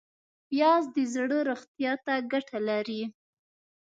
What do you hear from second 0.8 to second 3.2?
د زړه روغتیا ته ګټه لري